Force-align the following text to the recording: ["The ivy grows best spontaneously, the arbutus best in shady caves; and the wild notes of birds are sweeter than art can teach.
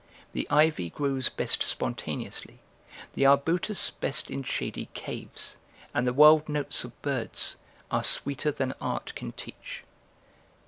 ["The 0.33 0.49
ivy 0.49 0.89
grows 0.89 1.29
best 1.29 1.61
spontaneously, 1.61 2.57
the 3.13 3.27
arbutus 3.27 3.91
best 3.91 4.31
in 4.31 4.41
shady 4.41 4.89
caves; 4.95 5.57
and 5.93 6.07
the 6.07 6.11
wild 6.13 6.49
notes 6.49 6.83
of 6.83 6.99
birds 7.03 7.57
are 7.91 8.01
sweeter 8.01 8.49
than 8.51 8.73
art 8.81 9.13
can 9.13 9.31
teach. 9.33 9.83